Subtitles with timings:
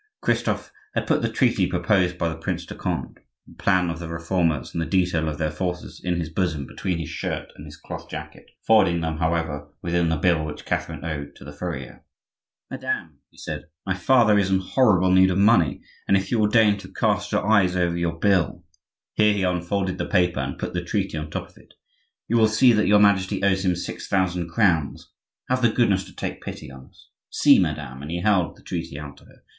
[0.21, 4.07] Christophe had put the treaty proposed by the Prince de Conde, the plan of the
[4.07, 7.77] Reformers, and the detail of their forces in his bosom between his shirt and his
[7.77, 12.03] cloth jacket, folding them, however, within the bill which Catherine owed to the furrier.
[12.71, 16.47] "Madame," he said, "my father is in horrible need of money, and if you will
[16.47, 18.63] deign to cast your eyes over your bill,"
[19.13, 21.75] here he unfolded the paper and put the treaty on the top of it,
[22.27, 25.11] "you will see that your Majesty owes him six thousand crowns.
[25.47, 27.09] Have the goodness to take pity on us.
[27.29, 29.43] See, madame!" and he held the treaty out to her.